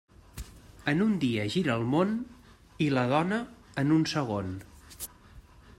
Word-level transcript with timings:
En 0.93 1.03
un 1.07 1.11
dia 1.23 1.43
gira 1.55 1.75
el 1.81 1.85
món, 1.91 2.15
i 2.85 2.89
la 2.95 3.05
dona 3.13 3.41
en 3.83 3.95
un 3.99 4.09
segon. 4.15 4.53